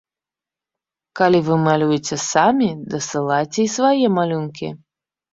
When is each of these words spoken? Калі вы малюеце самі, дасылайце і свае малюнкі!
Калі 1.19 1.41
вы 1.49 1.57
малюеце 1.65 2.17
самі, 2.23 2.69
дасылайце 2.93 3.59
і 3.65 3.67
свае 3.75 4.05
малюнкі! 4.17 4.71